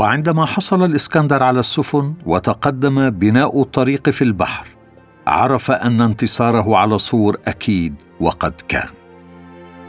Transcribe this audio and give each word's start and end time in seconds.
وعندما 0.00 0.46
حصل 0.46 0.84
الإسكندر 0.84 1.42
على 1.42 1.60
السفن 1.60 2.14
وتقدم 2.26 3.10
بناء 3.10 3.62
الطريق 3.62 4.10
في 4.10 4.24
البحر 4.24 4.66
عرف 5.26 5.70
أن 5.70 6.00
انتصاره 6.00 6.76
على 6.76 6.98
صور 6.98 7.36
أكيد 7.46 7.94
وقد 8.20 8.52
كان. 8.68 8.88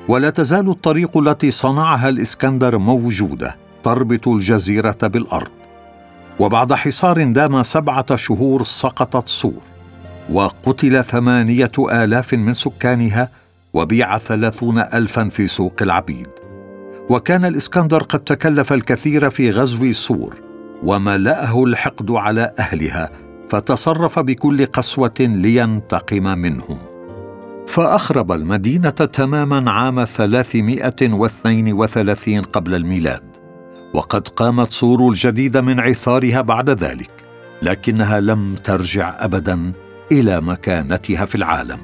ولا 0.07 0.29
تزال 0.29 0.69
الطريق 0.69 1.17
التي 1.17 1.51
صنعها 1.51 2.09
الإسكندر 2.09 2.77
موجودة 2.77 3.55
تربط 3.83 4.27
الجزيرة 4.27 4.97
بالأرض. 5.03 5.51
وبعد 6.39 6.73
حصار 6.73 7.31
دام 7.31 7.63
سبعة 7.63 8.15
شهور 8.15 8.63
سقطت 8.63 9.29
صور 9.29 9.61
وقتل 10.31 11.03
ثمانية 11.03 11.71
آلاف 11.79 12.33
من 12.33 12.53
سكانها 12.53 13.29
وبيع 13.73 14.17
ثلاثون 14.17 14.79
الفا 14.79 15.29
في 15.29 15.47
سوق 15.47 15.75
العبيد. 15.81 16.40
وكان 17.09 17.45
الإسكندر 17.45 18.03
قد 18.03 18.19
تكلف 18.19 18.73
الكثير 18.73 19.29
في 19.29 19.51
غزو 19.51 19.91
صور 19.91 20.35
وملأه 20.83 21.63
الحقد 21.63 22.11
على 22.11 22.53
أهلها 22.59 23.09
فتصرف 23.49 24.19
بكل 24.19 24.65
قسوة 24.65 25.13
لينتقم 25.19 26.23
منهم. 26.23 26.77
فأخرب 27.67 28.31
المدينة 28.31 28.89
تماما 28.89 29.71
عام 29.71 30.05
332 30.05 32.41
قبل 32.41 32.75
الميلاد 32.75 33.23
وقد 33.93 34.27
قامت 34.27 34.71
صور 34.71 35.09
الجديدة 35.09 35.61
من 35.61 35.79
عثارها 35.79 36.41
بعد 36.41 36.69
ذلك 36.69 37.09
لكنها 37.61 38.19
لم 38.19 38.55
ترجع 38.63 39.15
أبدا 39.19 39.71
إلى 40.11 40.41
مكانتها 40.41 41.25
في 41.25 41.35
العالم. 41.35 41.77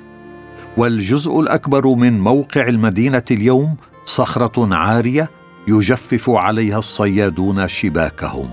والجزء 0.77 1.39
الأكبر 1.39 1.87
من 1.87 2.19
موقع 2.19 2.67
المدينة 2.67 3.23
اليوم 3.31 3.75
صخرة 4.07 4.75
عارية 4.75 5.29
يجفف 5.67 6.29
عليها 6.29 6.77
الصيادون 6.77 7.67
شباكهم. 7.67 8.49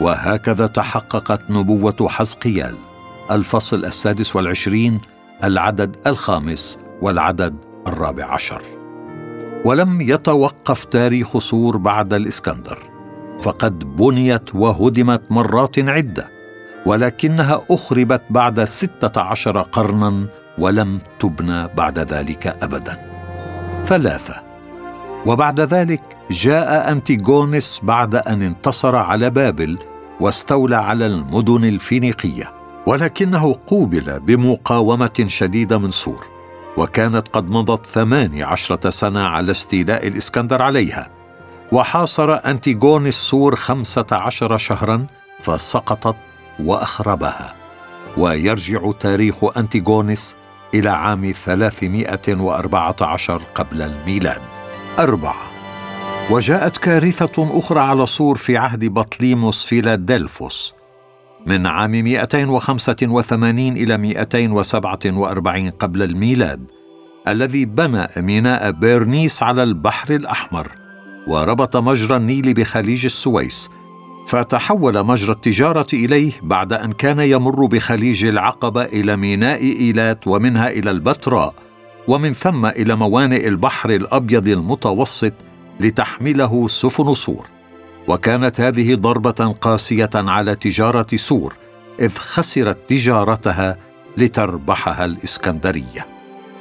وهكذا 0.00 0.66
تحققت 0.66 1.50
نبوة 1.50 2.08
حزقيال. 2.08 2.76
الفصل 3.30 3.84
السادس 3.84 4.36
والعشرين 4.36 5.00
العدد 5.44 5.96
الخامس 6.06 6.78
والعدد 7.02 7.56
الرابع 7.86 8.24
عشر. 8.24 8.62
ولم 9.64 10.00
يتوقف 10.00 10.84
تاريخ 10.84 11.38
صور 11.38 11.76
بعد 11.76 12.14
الإسكندر. 12.14 12.78
فقد 13.42 13.78
بنيت 13.96 14.54
وهدمت 14.54 15.22
مرات 15.30 15.78
عدة. 15.78 16.28
ولكنها 16.86 17.64
أخربت 17.70 18.22
بعد 18.30 18.64
ستة 18.64 19.20
عشر 19.20 19.62
قرنا 19.62 20.26
ولم 20.58 20.98
تبنى 21.20 21.68
بعد 21.76 21.98
ذلك 21.98 22.46
ابدا. 22.62 22.98
ثلاثة. 23.84 24.47
وبعد 25.26 25.60
ذلك 25.60 26.02
جاء 26.30 26.92
انتيغونس 26.92 27.80
بعد 27.82 28.14
أن 28.14 28.42
انتصر 28.42 28.96
على 28.96 29.30
بابل 29.30 29.78
واستولى 30.20 30.76
على 30.76 31.06
المدن 31.06 31.64
الفينيقية 31.64 32.52
ولكنه 32.86 33.56
قوبل 33.66 34.20
بمقاومة 34.20 35.24
شديدة 35.26 35.78
من 35.78 35.90
صور 35.90 36.26
وكانت 36.76 37.28
قد 37.28 37.50
مضت 37.50 37.86
ثماني 37.86 38.42
عشرة 38.42 38.90
سنة 38.90 39.20
على 39.20 39.50
استيلاء 39.50 40.06
الإسكندر 40.06 40.62
عليها 40.62 41.10
وحاصر 41.72 42.34
أنتيغونس 42.34 43.08
صور 43.08 43.56
خمسة 43.56 44.06
عشر 44.12 44.56
شهرا 44.56 45.06
فسقطت 45.40 46.16
وأخربها 46.64 47.54
ويرجع 48.16 48.90
تاريخ 49.00 49.36
أنتيغونس 49.56 50.36
إلى 50.74 50.90
عام 50.90 51.32
314 51.32 53.42
قبل 53.54 53.82
الميلاد. 53.82 54.57
أربعة. 54.98 55.36
وجاءت 56.30 56.76
كارثة 56.76 57.58
أخرى 57.58 57.80
على 57.80 58.06
صور 58.06 58.36
في 58.36 58.56
عهد 58.56 58.84
بطليموس 58.84 59.64
فيلادلفوس 59.64 60.74
من 61.46 61.66
عام 61.66 61.90
285 61.90 63.58
إلى 63.58 63.98
247 63.98 65.70
قبل 65.70 66.02
الميلاد 66.02 66.70
الذي 67.28 67.64
بنى 67.64 68.06
ميناء 68.16 68.70
بيرنيس 68.70 69.42
على 69.42 69.62
البحر 69.62 70.14
الأحمر 70.14 70.68
وربط 71.28 71.76
مجرى 71.76 72.16
النيل 72.16 72.54
بخليج 72.54 73.04
السويس 73.04 73.70
فتحول 74.26 75.04
مجرى 75.04 75.32
التجارة 75.32 75.86
إليه 75.92 76.32
بعد 76.42 76.72
أن 76.72 76.92
كان 76.92 77.20
يمر 77.20 77.66
بخليج 77.66 78.24
العقبة 78.24 78.82
إلى 78.82 79.16
ميناء 79.16 79.62
إيلات 79.62 80.26
ومنها 80.26 80.68
إلى 80.68 80.90
البتراء. 80.90 81.67
ومن 82.08 82.32
ثم 82.32 82.66
إلى 82.66 82.96
موانئ 82.96 83.48
البحر 83.48 83.90
الأبيض 83.90 84.48
المتوسط 84.48 85.32
لتحمله 85.80 86.68
سفن 86.68 87.14
صور 87.14 87.46
وكانت 88.08 88.60
هذه 88.60 88.94
ضربة 88.94 89.56
قاسية 89.60 90.10
على 90.14 90.54
تجارة 90.54 91.16
سور 91.16 91.54
إذ 92.00 92.14
خسرت 92.14 92.78
تجارتها 92.88 93.78
لتربحها 94.16 95.04
الإسكندرية. 95.04 96.06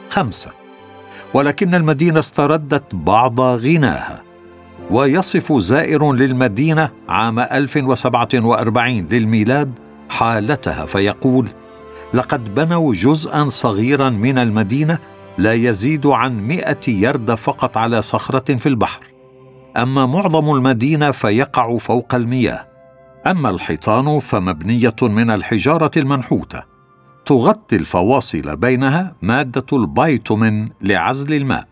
خمسة. 0.10 0.52
ولكن 1.34 1.76
المدينة 1.76 2.20
استردت 2.20 2.96
بعض 2.96 3.40
غناها. 3.40 4.22
ويصف 4.92 5.54
زائر 5.54 6.14
للمدينة 6.14 6.90
عام 7.10 7.40
1047 7.40 9.08
للميلاد 9.12 9.72
حالتها 10.10 10.86
فيقول 10.86 11.48
لقد 12.14 12.56
بنوا 12.56 12.94
جزءا 12.94 13.50
صغيرا 13.50 14.10
من 14.10 14.38
المدينة 14.38 14.98
لا 15.38 15.54
يزيد 15.54 16.06
عن 16.08 16.40
مئة 16.48 16.90
يرد 16.90 17.34
فقط 17.34 17.78
على 17.78 18.02
صخرة 18.02 18.56
في 18.56 18.70
البحر. 18.70 19.04
أما 19.78 20.06
معظم 20.06 20.56
المدينة 20.56 21.12
فيقع 21.12 21.78
فوق 21.78 22.16
المياه. 22.16 22.68
أما 23.28 23.50
الحيطان 23.50 24.20
فمبنية 24.20 24.96
من 25.02 25.32
الحجارة 25.32 25.92
المنحوتة. 25.98 26.64
تغطي 27.26 27.76
الفواصل 27.76 28.56
بينها 28.56 29.16
مادة 29.22 29.66
البيتومين 29.74 30.70
لعزل 30.82 31.34
الماء. 31.34 31.68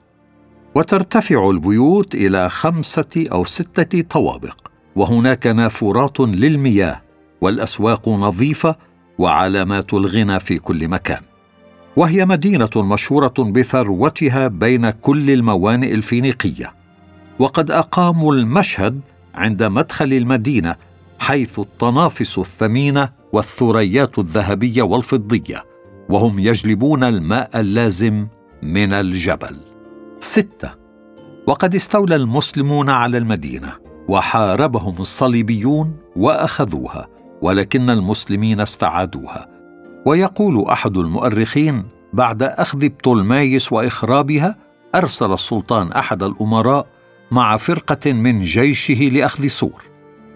وترتفع 0.76 1.50
البيوت 1.50 2.16
إلى 2.16 2.50
خمسة 2.50 3.26
أو 3.32 3.46
ستة 3.46 4.02
طوابق. 4.02 4.56
وهناك 4.96 5.48
نافورات 5.48 6.20
للمياه 6.20 7.02
والأسواق 7.42 8.10
نظيفة 8.10 8.76
وعلامات 9.18 9.94
الغنى 9.94 10.40
في 10.40 10.60
كل 10.60 10.88
مكان. 10.88 11.22
وهي 11.96 12.26
مدينة 12.26 12.70
مشهورة 12.76 13.34
بثروتها 13.40 14.48
بين 14.48 14.90
كل 14.90 15.32
الموانئ 15.32 15.94
الفينيقية 15.94 16.74
وقد 17.40 17.72
أقاموا 17.72 18.34
المشهد 18.34 19.02
عند 19.36 19.64
مدخل 19.64 20.14
المدينة 20.14 20.76
حيث 21.20 21.60
الطنافس 21.60 22.38
الثمينة 22.40 23.10
والثريات 23.34 24.20
الذهبية 24.20 24.82
والفضية 24.82 25.66
وهم 26.10 26.40
يجلبون 26.40 27.04
الماء 27.04 27.60
اللازم 27.60 28.28
من 28.64 28.94
الجبل. 28.94 29.58
ستة. 30.20 30.70
وقد 31.48 31.76
استولى 31.76 32.16
المسلمون 32.16 32.90
على 32.90 33.18
المدينة 33.18 33.72
وحاربهم 34.08 34.96
الصليبيون 35.00 35.94
وأخذوها 36.16 37.08
ولكن 37.42 37.90
المسلمين 37.90 38.60
استعادوها. 38.60 39.55
ويقول 40.06 40.68
أحد 40.68 40.98
المؤرخين 40.98 41.84
بعد 42.14 42.44
أخذ 42.44 42.88
بطلمايس 42.88 43.74
وإخرابها 43.74 44.56
أرسل 44.96 45.34
السلطان 45.34 45.92
أحد 45.92 46.24
الأمراء 46.24 46.88
مع 47.32 47.58
فرقة 47.58 48.14
من 48.14 48.42
جيشه 48.42 49.10
لأخذ 49.14 49.48
سور 49.48 49.84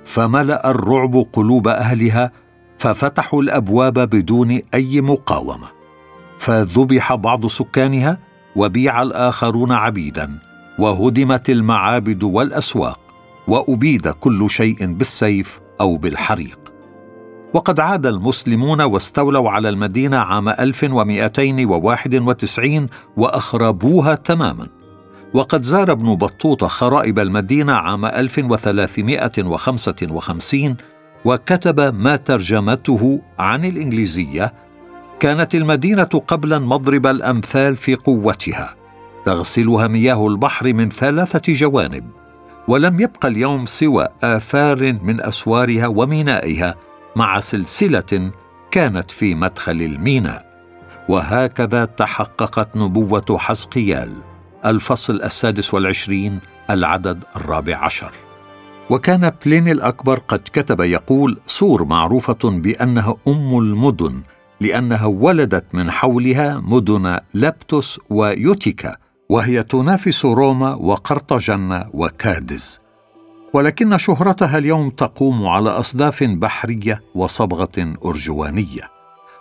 فملأ 0.03 0.72
الرعب 0.72 1.25
قلوب 1.34 1.68
أهلها 1.68 2.31
ففتحوا 2.78 3.41
الأبواب 3.41 3.94
بدون 3.94 4.62
أي 4.74 5.02
مقاومة. 5.02 5.68
فذبح 6.38 7.16
بعض 7.16 7.47
سكانها 7.47 8.18
وبيع 8.56 9.01
الآخرون 9.01 9.72
عبيدا 9.72 10.40
وهدمت 10.80 11.50
المعابد 11.50 12.24
والأسواق 12.24 13.00
وأبيد 13.48 14.07
كل 14.07 14.50
شيء 14.50 14.94
بالسيف 14.94 15.60
أو 15.81 15.98
بالحريق. 15.98 16.58
وقد 17.54 17.80
عاد 17.80 18.06
المسلمون 18.06 18.81
واستولوا 18.81 19.50
على 19.50 19.69
المدينة 19.69 20.18
عام 20.18 20.50
1291 20.50 22.88
وأخربوها 23.18 24.16
تماما. 24.16 24.68
وقد 25.34 25.63
زار 25.63 25.92
ابن 25.92 26.16
بطوطة 26.16 26.68
خرائب 26.68 27.19
المدينة 27.19 27.74
عام 27.74 28.06
1355 28.06 30.78
وكتب 31.25 31.96
ما 31.96 32.16
ترجمته 32.16 33.22
عن 33.40 33.66
الإنجليزية 33.66 34.54
كانت 35.19 35.56
المدينة 35.56 36.04
قبلا 36.04 36.60
مضرب 36.60 37.07
الأمثال 37.07 37.75
في 37.75 37.95
قوتها 37.95 38.75
تغسلها 39.25 39.88
مياه 39.88 40.28
البحر 40.28 40.74
من 40.74 40.90
ثلاثة 40.90 41.54
جوانب 41.54 42.04
ولم 42.68 43.00
يبق 43.00 43.25
اليوم 43.25 43.66
سوى 43.66 44.07
آثار 44.24 44.94
من 45.04 45.22
أسوارها 45.22 45.88
ومينائها 45.88 46.75
مع 47.15 47.39
سلسلة 47.39 48.31
كانت 48.71 49.11
في 49.11 49.35
مدخل 49.35 49.81
الميناء. 49.81 50.50
وهكذا 51.09 51.85
تحققت 51.85 52.75
نبوة 52.75 53.38
حزقيال 53.38 54.13
الفصل 54.65 55.21
السادس 55.21 55.73
والعشرين 55.73 56.39
العدد 56.69 57.23
الرابع 57.35 57.77
عشر. 57.77 58.11
وكان 58.89 59.31
بليني 59.45 59.71
الأكبر 59.71 60.19
قد 60.19 60.41
كتب 60.53 60.81
يقول 60.81 61.39
سور 61.47 61.85
معروفة 61.85 62.50
بأنها 62.50 63.15
أم 63.27 63.57
المدن 63.57 64.21
لأنها 64.61 65.06
ولدت 65.06 65.65
من 65.73 65.91
حولها 65.91 66.61
مدن 66.63 67.17
لابتوس 67.33 68.00
ويوتيكا 68.09 68.95
وهي 69.29 69.63
تنافس 69.63 70.25
روما 70.25 70.73
وقرطاجنة 70.73 71.89
وكادز. 71.94 72.79
ولكن 73.54 73.98
شهرتها 73.98 74.57
اليوم 74.57 74.90
تقوم 74.90 75.48
على 75.48 75.69
أصداف 75.69 76.24
بحرية 76.24 77.01
وصبغة 77.16 77.94
أرجوانية. 78.06 78.92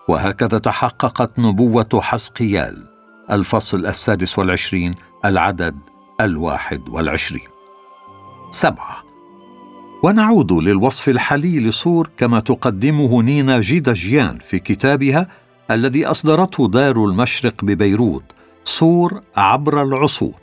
وهكذا 0.09 0.59
تحققت 0.59 1.39
نبوة 1.39 1.89
حسقيال 1.95 2.87
الفصل 3.31 3.87
السادس 3.87 4.39
والعشرين 4.39 4.95
العدد 5.25 5.77
الواحد 6.21 6.89
والعشرين. 6.89 7.49
سبعة. 8.51 9.09
ونعود 10.03 10.53
للوصف 10.53 11.09
الحالي 11.09 11.61
لصور 11.61 12.11
كما 12.17 12.41
تقدمه 12.41 13.23
نينا 13.23 13.61
جيدجيان 13.61 14.39
في 14.39 14.59
كتابها 14.59 15.29
الذي 15.71 16.07
أصدرته 16.07 16.69
دار 16.69 17.05
المشرق 17.05 17.65
ببيروت 17.65 18.25
صور 18.65 19.23
عبر 19.37 19.83
العصور 19.83 20.35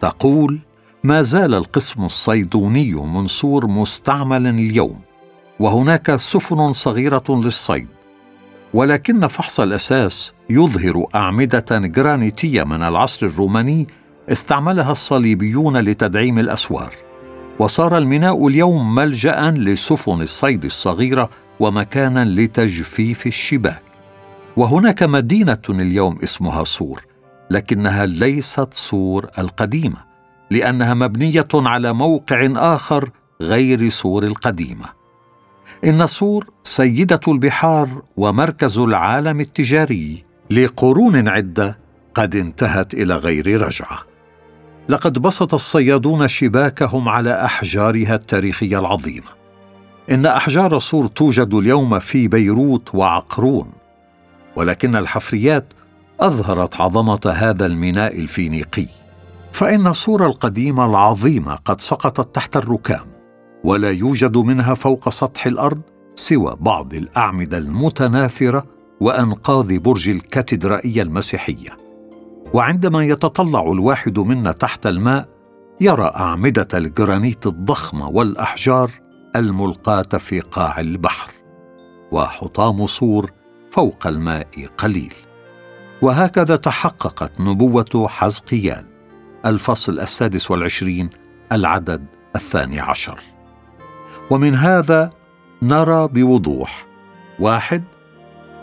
تقول 0.00 0.58
ما 1.04 1.22
زال 1.22 1.54
القسم 1.54 2.04
الصيدوني 2.04 2.92
من 2.92 3.26
صور 3.26 3.66
مستعملا 3.66 4.50
اليوم 4.50 5.00
وهناك 5.60 6.16
سفن 6.16 6.72
صغيرة 6.72 7.24
للصيد. 7.28 7.88
ولكن 8.74 9.26
فحص 9.26 9.60
الأساس 9.60 10.34
يظهر 10.50 11.06
أعمدة 11.14 11.64
جرانيتية 11.70 12.64
من 12.64 12.82
العصر 12.82 13.26
الروماني 13.26 13.86
استعملها 14.32 14.92
الصليبيون 14.92 15.76
لتدعيم 15.76 16.38
الأسوار. 16.38 16.94
وصار 17.58 17.98
الميناء 17.98 18.48
اليوم 18.48 18.94
ملجأ 18.94 19.50
لسفن 19.50 20.22
الصيد 20.22 20.64
الصغيرة 20.64 21.30
ومكانا 21.60 22.24
لتجفيف 22.24 23.26
الشباك. 23.26 23.82
وهناك 24.56 25.02
مدينة 25.02 25.62
اليوم 25.68 26.18
اسمها 26.22 26.64
صور 26.64 27.04
لكنها 27.50 28.06
ليست 28.06 28.68
صور 28.74 29.30
القديمة. 29.38 30.11
لأنها 30.52 30.94
مبنية 30.94 31.48
على 31.54 31.92
موقع 31.92 32.48
آخر 32.56 33.10
غير 33.40 33.90
صور 33.90 34.24
القديمة. 34.24 34.84
إن 35.84 36.06
صور 36.06 36.46
سيدة 36.64 37.20
البحار 37.28 37.88
ومركز 38.16 38.78
العالم 38.78 39.40
التجاري 39.40 40.24
لقرون 40.50 41.28
عدة 41.28 41.78
قد 42.14 42.36
انتهت 42.36 42.94
إلى 42.94 43.16
غير 43.16 43.60
رجعة. 43.66 43.98
لقد 44.88 45.18
بسط 45.18 45.54
الصيادون 45.54 46.28
شباكهم 46.28 47.08
على 47.08 47.44
أحجارها 47.44 48.14
التاريخية 48.14 48.78
العظيمة. 48.78 49.28
إن 50.10 50.26
أحجار 50.26 50.78
صور 50.78 51.06
توجد 51.06 51.54
اليوم 51.54 51.98
في 51.98 52.28
بيروت 52.28 52.94
وعقرون. 52.94 53.72
ولكن 54.56 54.96
الحفريات 54.96 55.72
أظهرت 56.20 56.80
عظمة 56.80 57.20
هذا 57.34 57.66
الميناء 57.66 58.18
الفينيقي. 58.20 59.01
فإن 59.52 59.86
الصورة 59.86 60.26
القديمة 60.26 60.86
العظيمة 60.86 61.54
قد 61.54 61.80
سقطت 61.80 62.34
تحت 62.34 62.56
الركام 62.56 63.06
ولا 63.64 63.90
يوجد 63.90 64.36
منها 64.36 64.74
فوق 64.74 65.08
سطح 65.08 65.46
الأرض 65.46 65.80
سوى 66.14 66.56
بعض 66.60 66.94
الأعمدة 66.94 67.58
المتناثرة 67.58 68.64
وأنقاض 69.00 69.72
برج 69.72 70.08
الكاتدرائية 70.08 71.02
المسيحية. 71.02 71.76
وعندما 72.54 73.04
يتطلع 73.04 73.72
الواحد 73.72 74.18
منا 74.18 74.52
تحت 74.52 74.86
الماء 74.86 75.28
يرى 75.80 76.12
أعمدة 76.16 76.68
الجرانيت 76.74 77.46
الضخمة 77.46 78.08
والأحجار 78.08 78.90
الملقاة 79.36 80.18
في 80.18 80.40
قاع 80.40 80.80
البحر 80.80 81.30
وحطام 82.12 82.86
صور 82.86 83.30
فوق 83.70 84.06
الماء 84.06 84.48
قليل. 84.78 85.14
وهكذا 86.02 86.56
تحققت 86.56 87.40
نبوة 87.40 88.08
حزقيال 88.08 88.91
الفصل 89.46 90.00
السادس 90.00 90.50
والعشرين 90.50 91.10
العدد 91.52 92.06
الثاني 92.36 92.80
عشر. 92.80 93.18
ومن 94.30 94.54
هذا 94.54 95.12
نرى 95.62 96.08
بوضوح. 96.08 96.86
واحد 97.38 97.84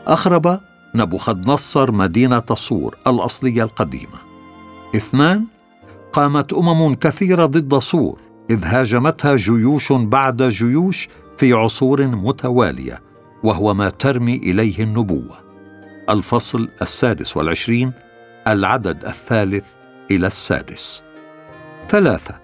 أخرب 0.08 0.60
نبوخذ 0.96 1.38
نصر 1.38 1.92
مدينة 1.92 2.44
صور 2.54 2.98
الأصلية 3.08 3.64
القديمة. 3.64 4.20
اثنان 4.96 5.46
قامت 6.14 6.54
أمم 6.54 6.96
كثيرة 6.96 7.46
ضد 7.46 7.76
صور 7.76 8.20
إذ 8.50 8.66
هاجمتها 8.66 9.36
جيوش 9.36 9.92
بعد 9.92 10.44
جيوش 10.44 11.10
في 11.38 11.54
عصور 11.54 12.08
متوالية 12.08 13.02
وهو 13.44 13.74
ما 13.74 13.90
ترمي 13.90 14.36
إليه 14.36 14.84
النبوة. 14.84 15.38
الفصل 16.10 16.70
السادس 16.81 17.38
والعشرين 17.38 17.92
العدد 18.48 19.06
الثالث 19.06 19.66
إلى 20.12 20.28
السادس. 20.28 21.04
ثلاثة. 21.90 22.40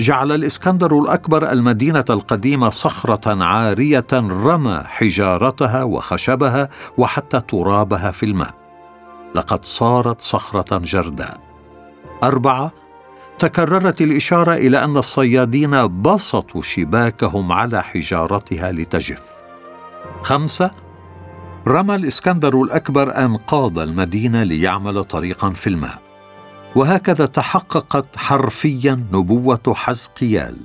جعل 0.00 0.32
الإسكندر 0.32 0.98
الأكبر 0.98 1.52
المدينة 1.52 2.04
القديمة 2.10 2.68
صخرة 2.68 3.44
عارية 3.44 4.06
رمى 4.12 4.82
حجارتها 4.86 5.82
وخشبها 5.82 6.68
وحتى 6.98 7.40
ترابها 7.40 8.10
في 8.10 8.26
الماء. 8.26 8.54
لقد 9.34 9.64
صارت 9.64 10.20
صخرة 10.20 10.78
جرداء 10.78 11.40
أربعة. 12.22 12.72
تكررت 13.38 14.00
الإشارة 14.00 14.54
إلى 14.54 14.84
أن 14.84 14.96
الصيادين 14.96 16.02
بسطوا 16.02 16.62
شباكهم 16.62 17.52
على 17.52 17.82
حجارتها 17.82 18.72
لتجف. 18.72 19.22
خمسة. 20.22 20.70
رمى 21.66 21.94
الإسكندر 21.94 22.62
الأكبر 22.62 23.16
أنقاض 23.16 23.78
المدينة 23.78 24.42
ليعمل 24.42 25.04
طريقا 25.04 25.50
في 25.50 25.66
الماء. 25.66 26.07
وهكذا 26.78 27.26
تحققت 27.26 28.16
حرفيا 28.16 28.92
نبوة 29.12 29.74
حزقيال. 29.74 30.56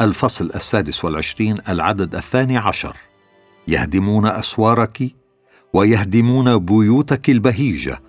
الفصل 0.00 0.50
السادس 0.54 1.04
والعشرين 1.04 1.58
العدد 1.68 2.14
الثاني 2.14 2.56
عشر. 2.56 2.96
يهدمون 3.68 4.26
أسوارك 4.26 5.02
ويهدمون 5.72 6.58
بيوتك 6.58 7.30
البهيجة 7.30 8.00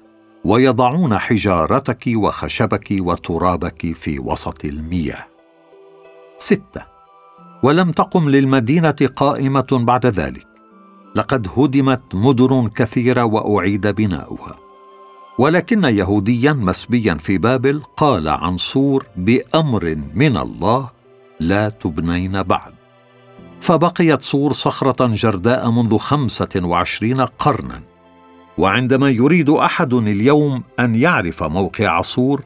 ويضعون 0.46 1.18
حجارتك 1.18 2.04
وخشبك 2.08 2.88
وترابك 2.92 3.94
في 3.94 4.20
وسط 4.20 4.66
المياه. 4.66 5.26
ستة. 6.38 6.82
ولم 7.64 7.92
تقم 7.92 8.30
للمدينة 8.30 9.10
قائمة 9.16 9.68
بعد 9.72 10.06
ذلك. 10.06 10.48
لقد 11.16 11.48
هدمت 11.58 12.02
مدن 12.14 12.70
كثيرة 12.76 13.24
وأعيد 13.24 13.88
بناؤها. 13.88 14.65
ولكن 15.40 15.84
يهوديا 15.84 16.54
مسبيا 16.54 17.14
في 17.14 17.38
بابل 17.38 17.82
قال 17.98 18.28
عن 18.28 18.58
صور 18.58 19.06
بأمر 19.16 19.98
من 20.14 20.38
الله 20.38 20.90
لا 21.40 21.70
تبنين 21.70 22.44
بعد. 22.44 22.74
فبقيت 23.62 24.22
صور 24.22 24.54
صخرة 24.54 25.08
جرداء 25.08 25.72
منذ 25.72 25.98
خمسة 25.98 26.62
وعشرين 26.64 27.22
قرنا. 27.22 27.82
وعندما 28.58 29.10
يريد 29.10 29.50
أحد 29.50 29.94
اليوم 29.94 30.64
أن 30.80 30.96
يعرف 30.96 31.44
موقع 31.44 32.02
صور 32.02 32.42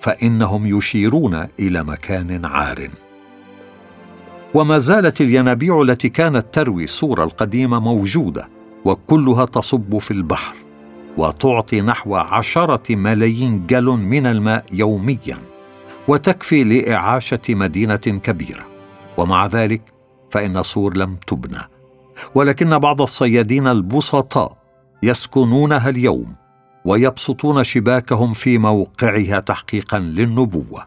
فإنهم 0.00 0.78
يشيرون 0.78 1.46
إلى 1.60 1.84
مكان 1.84 2.44
عار. 2.44 2.88
وما 4.54 4.78
زالت 4.78 5.20
الينابيع 5.20 5.82
التي 5.82 6.08
كانت 6.08 6.46
تروي 6.52 6.86
صورة 6.86 7.24
القديمة 7.24 7.80
موجودة 7.80 8.48
وكلها 8.84 9.44
تصب 9.44 9.98
في 9.98 10.10
البحر. 10.10 10.63
وتعطي 11.16 11.80
نحو 11.80 12.16
عشرة 12.16 12.96
ملايين 12.96 13.66
جالون 13.66 14.00
من 14.00 14.26
الماء 14.26 14.64
يوميا 14.72 15.38
وتكفي 16.08 16.64
لإعاشة 16.64 17.40
مدينة 17.48 17.96
كبيرة. 17.96 18.66
ومع 19.16 19.46
ذلك 19.46 19.82
فإن 20.30 20.62
صور 20.62 20.96
لم 20.96 21.16
تبنى. 21.26 21.60
ولكن 22.34 22.78
بعض 22.78 23.02
الصيادين 23.02 23.66
البسطاء 23.66 24.56
يسكنونها 25.02 25.88
اليوم 25.88 26.34
ويبسطون 26.84 27.64
شباكهم 27.64 28.32
في 28.32 28.58
موقعها 28.58 29.40
تحقيقا 29.40 29.98
للنبوة 29.98 30.86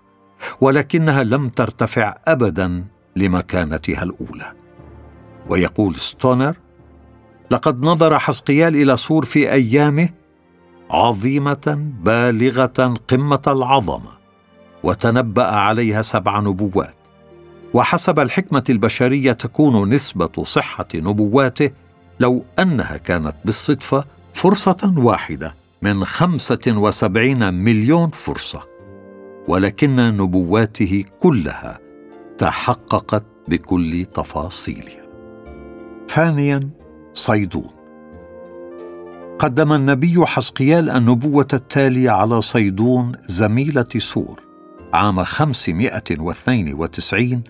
ولكنها 0.61 1.23
لم 1.23 1.49
ترتفع 1.49 2.15
ابدا 2.27 2.83
لمكانتها 3.15 4.03
الأولى. 4.03 4.51
ويقول 5.49 5.95
ستونر 5.95 6.55
لقد 7.51 7.81
نظر 7.85 8.19
حسقيال 8.19 8.75
إلى 8.75 8.97
صور 8.97 9.25
في 9.25 9.51
أيامه 9.51 10.09
عظيمة 10.91 11.91
بالغة 12.03 12.93
قمة 13.07 13.41
العظمة 13.47 14.17
وتنبأ 14.83 15.45
عليها 15.45 16.01
سبع 16.01 16.39
نبوات. 16.39 16.95
وحسب 17.73 18.19
الحكمة 18.19 18.63
البشرية 18.69 19.31
تكون 19.31 19.89
نسبة 19.89 20.43
صحة 20.43 20.87
نبواته 20.95 21.71
لو 22.19 22.43
أنها 22.59 22.97
كانت 22.97 23.35
بالصدفة 23.45 24.03
فرصة 24.33 24.93
واحدة 24.97 25.53
من 25.81 26.05
خمسة 26.05 26.59
وسبعين 26.67 27.53
مليون 27.53 28.09
فرصة. 28.09 28.61
ولكن 29.47 29.95
نبواته 29.95 31.03
كلها 31.19 31.79
تحققت 32.37 33.23
بكل 33.47 34.05
تفاصيلها. 34.05 35.07
ثانيا 36.09 36.69
صيدون. 37.17 37.69
قدم 39.39 39.73
النبي 39.73 40.25
حزقيال 40.25 40.89
النبوة 40.89 41.47
التالية 41.53 42.09
على 42.09 42.41
صيدون 42.41 43.11
زميلة 43.27 43.87
سور 43.97 44.41
عام 44.93 45.23
592 45.23 47.43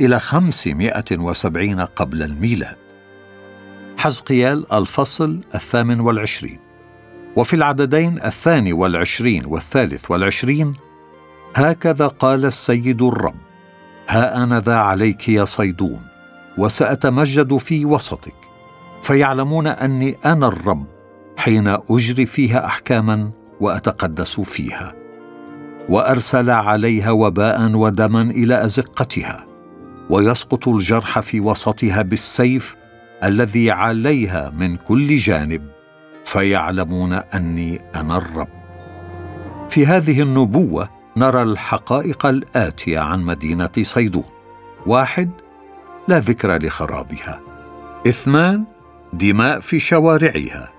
إلى 0.00 0.20
570 0.20 1.80
قبل 1.80 2.22
الميلاد. 2.22 2.76
حزقيال 3.98 4.72
الفصل 4.72 5.40
الثامن 5.54 6.00
والعشرين. 6.00 6.58
وفي 7.36 7.56
العددين 7.56 8.18
الثاني 8.24 8.72
والعشرين 8.72 9.46
والثالث 9.46 10.10
والعشرين 10.10 10.74
هكذا 11.56 12.06
قال 12.06 12.44
السيد 12.44 13.02
الرب 13.02 13.34
ها 14.08 14.42
أنا 14.42 14.60
ذا 14.60 14.76
عليك 14.76 15.28
يا 15.28 15.44
صيدون 15.44 16.00
وسأتمجد 16.58 17.56
في 17.56 17.84
وسطك 17.84 18.47
فيعلمون 19.02 19.66
أني 19.66 20.16
أنا 20.24 20.48
الرب 20.48 20.86
حين 21.36 21.68
أجري 21.90 22.26
فيها 22.26 22.66
أحكاما 22.66 23.30
وأتقدس 23.60 24.40
فيها 24.40 24.94
وأرسل 25.88 26.50
عليها 26.50 27.10
وباء 27.10 27.74
ودما 27.74 28.22
إلى 28.22 28.64
أزقتها 28.64 29.46
ويسقط 30.10 30.68
الجرح 30.68 31.20
في 31.20 31.40
وسطها 31.40 32.02
بالسيف 32.02 32.76
الذي 33.24 33.70
عليها 33.70 34.52
من 34.58 34.76
كل 34.76 35.16
جانب 35.16 35.62
فيعلمون 36.24 37.12
أني 37.12 37.80
أنا 37.94 38.16
الرب. 38.16 38.48
في 39.68 39.86
هذه 39.86 40.22
النبوة 40.22 40.88
نرى 41.16 41.42
الحقائق 41.42 42.26
الآتية 42.26 42.98
عن 42.98 43.22
مدينة 43.22 43.70
صيدون. 43.82 44.24
واحد 44.86 45.30
لا 46.08 46.18
ذكر 46.18 46.62
لخرابها. 46.62 47.40
اثنان 48.06 48.64
دماء 49.12 49.60
في 49.60 49.78
شوارعها 49.78 50.72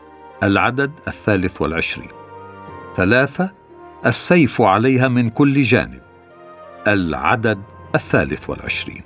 العدد 0.43 0.91
الثالث 1.07 1.61
والعشرين. 1.61 2.09
ثلاثة 2.95 3.51
السيف 4.05 4.61
عليها 4.61 5.07
من 5.07 5.29
كل 5.29 5.61
جانب 5.61 6.01
العدد 6.87 7.59
الثالث 7.95 8.49
والعشرين. 8.49 9.01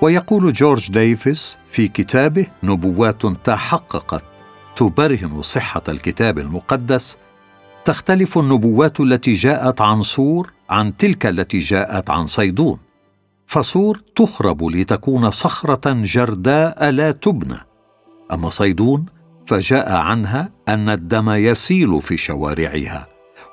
ويقول 0.00 0.52
جورج 0.52 0.92
ديفيس 0.92 1.58
في 1.68 1.88
كتابه 1.88 2.46
نبوات 2.62 3.26
تحققت 3.26 4.24
تبرهن 4.76 5.42
صحة 5.42 5.82
الكتاب 5.88 6.38
المقدس 6.38 7.18
تختلف 7.84 8.38
النبوات 8.38 9.00
التي 9.00 9.32
جاءت 9.32 9.80
عن 9.80 10.02
صور 10.02 10.52
عن 10.70 10.96
تلك 10.96 11.26
التي 11.26 11.58
جاءت 11.58 12.10
عن 12.10 12.26
صيدون. 12.26 12.78
فصور 13.46 14.00
تخرب 14.16 14.64
لتكون 14.64 15.30
صخرة 15.30 15.92
جرداء 16.02 16.90
لا 16.90 17.10
تبنى. 17.10 17.67
أما 18.32 18.50
صيدون 18.50 19.06
فجاء 19.46 19.92
عنها 19.92 20.50
أن 20.68 20.88
الدم 20.88 21.30
يسيل 21.30 22.02
في 22.02 22.16
شوارعها 22.16 23.06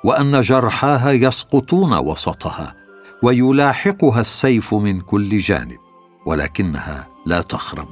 وأن 0.04 0.40
جرحاها 0.40 1.12
يسقطون 1.12 1.92
وسطها 1.98 2.74
ويلاحقها 3.22 4.20
السيف 4.20 4.74
من 4.74 5.00
كل 5.00 5.38
جانب 5.38 5.78
ولكنها 6.26 7.08
لا 7.26 7.40
تخرب 7.40 7.88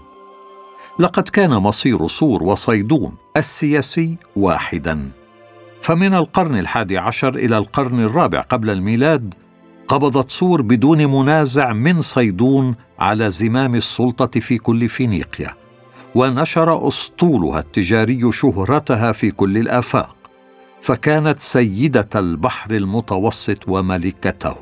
لقد 0.99 1.29
كان 1.29 1.51
مصير 1.51 2.07
صور 2.07 2.43
وصيدون 2.43 3.15
السياسي 3.37 4.17
واحدا. 4.37 5.11
فمن 5.83 6.15
القرن 6.15 6.59
الحادي 6.59 6.99
عشر 6.99 7.35
إلى 7.35 7.59
القرن 7.59 8.01
الرابع 8.01 8.41
قبل 8.41 8.71
الميلاد 8.71 9.35
قبضت 9.89 10.31
صور 10.31 10.63
بدون 10.63 11.07
منازع 11.07 11.73
من 11.73 12.03
صيدون 12.03 12.75
على 12.99 13.31
زمام 13.31 13.75
السلطة 13.75 14.41
في 14.41 14.59
كل 14.59 14.89
فينيقيا. 14.89 15.64
ونشر 16.15 16.89
أسطولها 16.89 17.59
التجاري 17.59 18.33
شهرتها 18.33 19.13
في 19.13 19.31
كل 19.31 19.59
الآفاق 19.59 20.17
فكانت 20.81 21.41
سيدة 21.41 22.09
البحر 22.17 22.71
المتوسط 22.71 23.69
وملكته. 23.69 24.57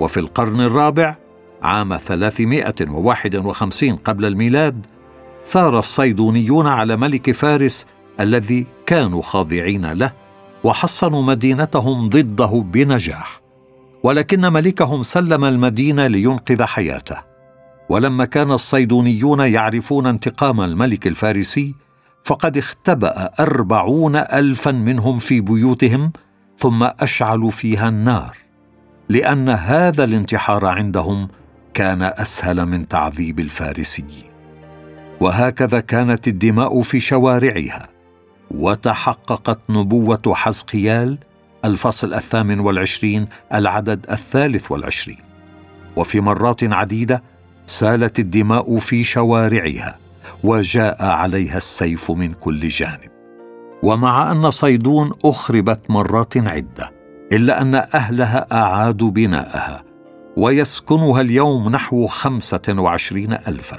وفي 0.00 0.20
القرن 0.20 0.60
الرابع 0.60 1.16
عام 1.62 1.96
351 1.96 3.96
قبل 3.96 4.24
الميلاد 4.24 4.86
ثار 5.46 5.78
الصيدونيون 5.78 6.66
على 6.66 6.96
ملك 6.96 7.30
فارس 7.30 7.86
الذي 8.20 8.66
كانوا 8.86 9.22
خاضعين 9.22 9.92
له 9.92 10.12
وحصنوا 10.64 11.22
مدينتهم 11.22 12.08
ضده 12.08 12.64
بنجاح. 12.66 13.40
ولكن 14.02 14.40
ملكهم 14.40 15.02
سلم 15.02 15.44
المدينة 15.44 16.06
لينقذ 16.06 16.62
حياته. 16.62 17.27
ولما 17.88 18.24
كان 18.24 18.50
الصيدونيون 18.50 19.40
يعرفون 19.40 20.06
انتقام 20.06 20.60
الملك 20.60 21.06
الفارسي 21.06 21.74
فقد 22.24 22.56
اختبأ 22.56 23.30
أربعون 23.40 24.16
ألفا 24.16 24.70
منهم 24.70 25.18
في 25.18 25.40
بيوتهم 25.40 26.12
ثم 26.58 26.82
أشعلوا 26.82 27.50
فيها 27.50 27.88
النار 27.88 28.36
لأن 29.08 29.48
هذا 29.48 30.04
الانتحار 30.04 30.66
عندهم 30.66 31.28
كان 31.74 32.02
أسهل 32.02 32.66
من 32.66 32.88
تعذيب 32.88 33.40
الفارسي. 33.40 34.04
وهكذا 35.20 35.80
كانت 35.80 36.28
الدماء 36.28 36.82
في 36.82 37.00
شوارعها 37.00 37.88
وتحققت 38.50 39.58
نبوة 39.70 40.34
حزقيال 40.34 41.18
الفصل 41.64 42.14
الثامن 42.14 42.60
والعشرين 42.60 43.26
العدد 43.54 44.06
الثالث 44.10 44.70
والعشرين. 44.70 45.18
وفي 45.96 46.20
مرات 46.20 46.64
عديدة 46.64 47.22
سالت 47.68 48.18
الدماء 48.18 48.78
في 48.78 49.04
شوارعها 49.04 49.98
وجاء 50.44 51.04
عليها 51.04 51.56
السيف 51.56 52.10
من 52.10 52.32
كل 52.32 52.68
جانب. 52.68 53.10
ومع 53.82 54.32
أن 54.32 54.50
صيدون 54.50 55.12
أخربت 55.24 55.80
مرات 55.88 56.36
عدة 56.36 56.92
إلا 57.32 57.62
أن 57.62 57.74
أهلها 57.74 58.46
أعادوا 58.52 59.10
بناءها 59.10 59.82
ويسكنها 60.36 61.20
اليوم 61.20 61.68
نحو 61.68 62.06
خمسة 62.06 62.60
وعشرين 62.68 63.32
الفا. 63.32 63.78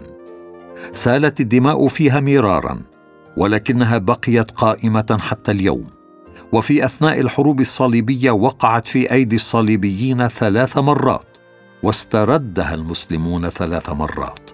سالت 0.93 1.39
الدماء 1.39 1.87
فيها 1.87 2.19
مرارا 2.19 2.79
ولكنها 3.37 3.97
بقيت 3.97 4.51
قائمة 4.51 5.17
حتى 5.21 5.51
اليوم. 5.51 5.87
وفي 6.51 6.85
أثناء 6.85 7.19
الحروب 7.19 7.61
الصليبية 7.61 8.31
وقعت 8.31 8.87
في 8.87 9.11
أيدي 9.11 9.35
الصليبيين 9.35 10.27
ثلاث 10.27 10.77
مرات. 10.77 11.28
واستردها 11.83 12.75
المسلمون 12.75 13.49
ثلاث 13.49 13.89
مرات. 13.89 14.49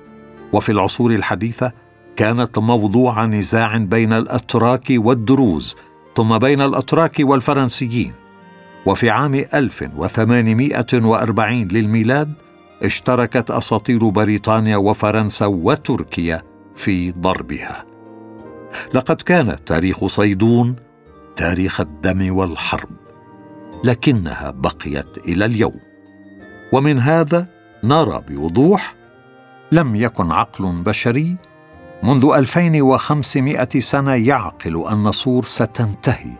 وفي 0.53 0.71
العصور 0.71 1.11
الحديثة 1.11 1.71
كانت 2.15 2.59
موضوع 2.59 3.25
نزاع 3.25 3.77
بين 3.77 4.13
الأتراك 4.13 4.85
والدروز 4.89 5.75
ثم 6.15 6.37
بين 6.37 6.61
الأتراك 6.61 7.15
والفرنسيين. 7.19 8.13
وفي 8.85 9.09
عام 9.09 9.35
1840 9.35 11.67
للميلاد 11.67 12.33
اشتركت 12.83 13.51
أساطير 13.51 14.09
بريطانيا 14.09 14.77
وفرنسا 14.77 15.45
وتركيا 15.45 16.41
في 16.75 17.11
ضربها. 17.11 17.85
لقد 18.93 19.21
كان 19.21 19.55
تاريخ 19.65 20.05
صيدون 20.05 20.75
تاريخ 21.35 21.81
الدم 21.81 22.35
والحرب 22.35 22.89
لكنها 23.83 24.51
بقيت 24.51 25.17
إلى 25.17 25.45
اليوم. 25.45 25.84
ومن 26.71 26.99
هذا 26.99 27.47
نرى 27.83 28.21
بوضوح 28.29 28.95
لم 29.71 29.95
يكن 29.95 30.31
عقل 30.31 30.71
بشري 30.71 31.37
منذ 32.03 32.31
2500 32.35 33.79
سنة 33.79 34.13
يعقل 34.13 34.87
أن 34.91 35.11
صور 35.11 35.45
ستنتهي 35.45 36.31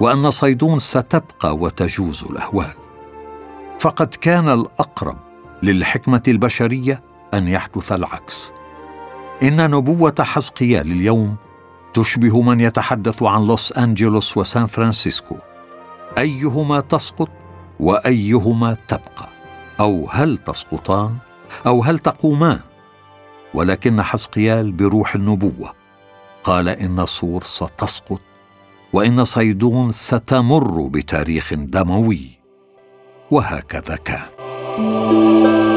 وأن 0.00 0.30
صيدون 0.30 0.78
ستبقى 0.78 1.56
وتجوز 1.56 2.24
الأهوال. 2.30 2.72
فقد 3.78 4.14
كان 4.14 4.48
الأقرب 4.48 5.16
للحكمة 5.62 6.22
البشرية 6.28 7.02
أن 7.34 7.48
يحدث 7.48 7.92
العكس. 7.92 8.52
إن 9.42 9.70
نبوة 9.70 10.14
حزقيال 10.20 10.92
اليوم 10.92 11.36
تشبه 11.92 12.42
من 12.42 12.60
يتحدث 12.60 13.22
عن 13.22 13.46
لوس 13.46 13.72
أنجلوس 13.72 14.36
وسان 14.36 14.66
فرانسيسكو. 14.66 15.36
أيهما 16.18 16.80
تسقط 16.80 17.28
وأيهما 17.80 18.76
تبقى. 18.88 19.39
أو 19.80 20.08
هل 20.10 20.36
تسقطان 20.36 21.16
أو 21.66 21.82
هل 21.82 21.98
تقومان 21.98 22.60
ولكن 23.54 24.02
حزقيال 24.02 24.72
بروح 24.72 25.14
النبوة. 25.14 25.72
قال 26.44 26.68
إن 26.68 27.06
صور 27.06 27.42
ستسقط 27.42 28.20
وإن 28.92 29.24
صيدون 29.24 29.92
ستمر 29.92 30.86
بتاريخ 30.86 31.54
دموي. 31.54 32.40
وهكذا 33.30 33.96
كان. 33.96 35.69